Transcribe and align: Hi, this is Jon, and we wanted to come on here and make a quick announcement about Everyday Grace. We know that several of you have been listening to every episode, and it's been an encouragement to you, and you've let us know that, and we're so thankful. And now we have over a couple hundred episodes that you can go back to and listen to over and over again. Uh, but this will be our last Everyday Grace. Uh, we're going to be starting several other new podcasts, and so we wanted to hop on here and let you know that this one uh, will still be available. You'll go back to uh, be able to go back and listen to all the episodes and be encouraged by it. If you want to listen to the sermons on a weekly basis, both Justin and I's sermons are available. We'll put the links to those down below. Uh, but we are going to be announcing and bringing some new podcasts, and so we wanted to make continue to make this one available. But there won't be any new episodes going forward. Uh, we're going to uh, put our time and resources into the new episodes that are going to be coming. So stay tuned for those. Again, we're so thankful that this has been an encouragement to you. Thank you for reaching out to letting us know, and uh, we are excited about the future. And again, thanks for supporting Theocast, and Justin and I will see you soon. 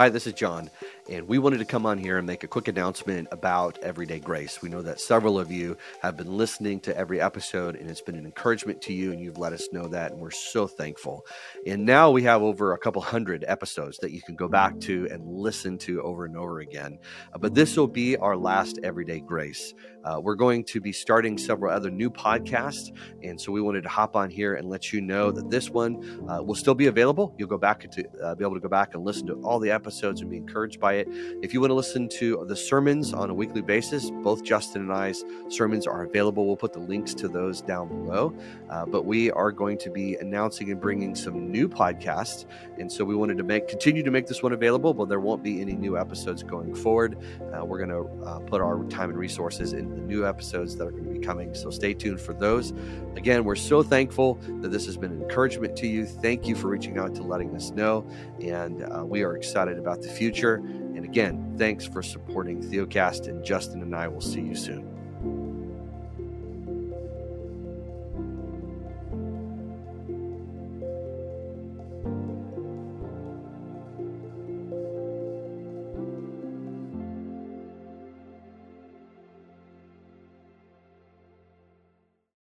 Hi, 0.00 0.08
this 0.08 0.26
is 0.26 0.32
Jon, 0.32 0.70
and 1.10 1.26
we 1.26 1.38
wanted 1.38 1.58
to 1.58 1.64
come 1.64 1.86
on 1.86 1.98
here 1.98 2.18
and 2.18 2.26
make 2.26 2.44
a 2.44 2.46
quick 2.46 2.68
announcement 2.68 3.26
about 3.32 3.76
Everyday 3.78 4.20
Grace. 4.20 4.62
We 4.62 4.68
know 4.68 4.80
that 4.82 5.00
several 5.00 5.40
of 5.40 5.50
you 5.50 5.76
have 6.02 6.16
been 6.16 6.36
listening 6.36 6.78
to 6.80 6.96
every 6.96 7.20
episode, 7.20 7.74
and 7.74 7.90
it's 7.90 8.00
been 8.00 8.14
an 8.14 8.24
encouragement 8.24 8.80
to 8.82 8.92
you, 8.92 9.10
and 9.10 9.20
you've 9.20 9.36
let 9.36 9.52
us 9.52 9.68
know 9.72 9.88
that, 9.88 10.12
and 10.12 10.20
we're 10.20 10.30
so 10.30 10.68
thankful. 10.68 11.26
And 11.66 11.84
now 11.84 12.12
we 12.12 12.22
have 12.22 12.42
over 12.42 12.74
a 12.74 12.78
couple 12.78 13.02
hundred 13.02 13.44
episodes 13.48 13.98
that 13.98 14.12
you 14.12 14.22
can 14.22 14.36
go 14.36 14.46
back 14.46 14.78
to 14.82 15.08
and 15.10 15.26
listen 15.26 15.78
to 15.78 16.00
over 16.02 16.26
and 16.26 16.36
over 16.36 16.60
again. 16.60 17.00
Uh, 17.32 17.38
but 17.38 17.56
this 17.56 17.76
will 17.76 17.88
be 17.88 18.16
our 18.16 18.36
last 18.36 18.78
Everyday 18.84 19.18
Grace. 19.18 19.74
Uh, 20.04 20.20
we're 20.22 20.36
going 20.36 20.62
to 20.64 20.80
be 20.80 20.92
starting 20.92 21.36
several 21.36 21.74
other 21.74 21.90
new 21.90 22.08
podcasts, 22.08 22.96
and 23.24 23.38
so 23.38 23.50
we 23.50 23.60
wanted 23.60 23.82
to 23.82 23.88
hop 23.88 24.14
on 24.14 24.30
here 24.30 24.54
and 24.54 24.68
let 24.68 24.92
you 24.92 25.00
know 25.00 25.32
that 25.32 25.50
this 25.50 25.70
one 25.70 26.24
uh, 26.30 26.40
will 26.40 26.54
still 26.54 26.74
be 26.74 26.86
available. 26.86 27.34
You'll 27.36 27.48
go 27.48 27.58
back 27.58 27.90
to 27.90 28.04
uh, 28.22 28.34
be 28.36 28.44
able 28.44 28.54
to 28.54 28.60
go 28.60 28.68
back 28.68 28.94
and 28.94 29.04
listen 29.04 29.26
to 29.26 29.34
all 29.42 29.58
the 29.58 29.72
episodes 29.72 30.20
and 30.20 30.30
be 30.30 30.36
encouraged 30.36 30.78
by 30.78 30.99
it. 31.00 31.08
If 31.42 31.52
you 31.52 31.60
want 31.60 31.70
to 31.70 31.74
listen 31.74 32.08
to 32.20 32.44
the 32.46 32.56
sermons 32.56 33.12
on 33.12 33.30
a 33.30 33.34
weekly 33.34 33.62
basis, 33.62 34.10
both 34.10 34.44
Justin 34.44 34.82
and 34.82 34.92
I's 34.92 35.24
sermons 35.48 35.86
are 35.86 36.04
available. 36.04 36.46
We'll 36.46 36.56
put 36.56 36.72
the 36.72 36.80
links 36.80 37.14
to 37.14 37.28
those 37.28 37.60
down 37.60 37.88
below. 37.88 38.34
Uh, 38.68 38.86
but 38.86 39.04
we 39.04 39.30
are 39.32 39.50
going 39.50 39.78
to 39.78 39.90
be 39.90 40.14
announcing 40.16 40.70
and 40.70 40.80
bringing 40.80 41.14
some 41.14 41.50
new 41.50 41.68
podcasts, 41.68 42.46
and 42.78 42.90
so 42.90 43.04
we 43.04 43.16
wanted 43.16 43.38
to 43.38 43.44
make 43.44 43.66
continue 43.66 44.02
to 44.02 44.10
make 44.10 44.26
this 44.26 44.42
one 44.42 44.52
available. 44.52 44.94
But 44.94 45.08
there 45.08 45.20
won't 45.20 45.42
be 45.42 45.60
any 45.60 45.74
new 45.74 45.98
episodes 45.98 46.42
going 46.42 46.74
forward. 46.74 47.18
Uh, 47.52 47.64
we're 47.64 47.84
going 47.84 47.90
to 47.90 48.24
uh, 48.24 48.38
put 48.40 48.60
our 48.60 48.84
time 48.84 49.10
and 49.10 49.18
resources 49.18 49.72
into 49.72 49.94
the 49.94 50.02
new 50.02 50.26
episodes 50.26 50.76
that 50.76 50.86
are 50.86 50.90
going 50.90 51.04
to 51.04 51.10
be 51.10 51.18
coming. 51.18 51.54
So 51.54 51.70
stay 51.70 51.94
tuned 51.94 52.20
for 52.20 52.34
those. 52.34 52.72
Again, 53.16 53.44
we're 53.44 53.56
so 53.56 53.82
thankful 53.82 54.34
that 54.60 54.68
this 54.68 54.86
has 54.86 54.96
been 54.96 55.12
an 55.12 55.22
encouragement 55.22 55.76
to 55.76 55.86
you. 55.86 56.06
Thank 56.06 56.46
you 56.46 56.54
for 56.54 56.68
reaching 56.68 56.98
out 56.98 57.14
to 57.16 57.22
letting 57.22 57.54
us 57.56 57.70
know, 57.70 58.06
and 58.40 58.82
uh, 58.82 59.04
we 59.04 59.22
are 59.22 59.36
excited 59.36 59.78
about 59.78 60.02
the 60.02 60.08
future. 60.08 60.62
And 60.96 61.04
again, 61.04 61.54
thanks 61.56 61.86
for 61.86 62.02
supporting 62.02 62.62
Theocast, 62.62 63.28
and 63.28 63.44
Justin 63.44 63.82
and 63.82 63.94
I 63.94 64.08
will 64.08 64.20
see 64.20 64.40
you 64.40 64.54
soon. 64.54 64.99